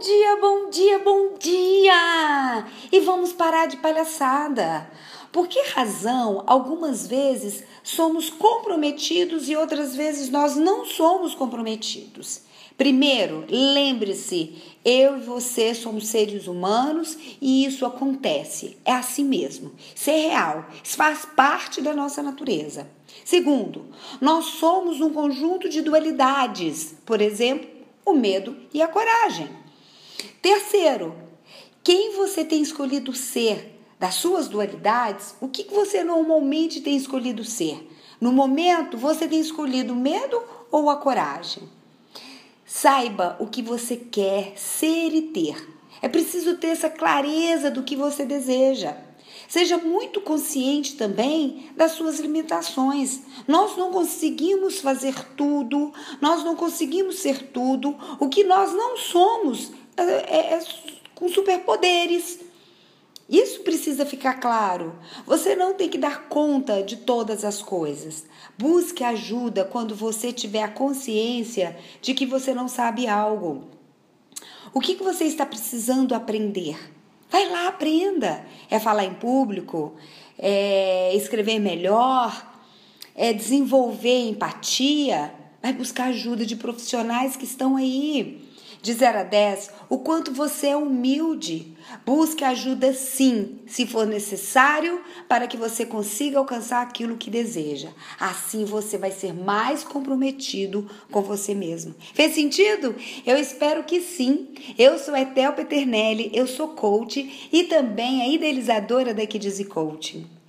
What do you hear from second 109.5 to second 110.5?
Coaching.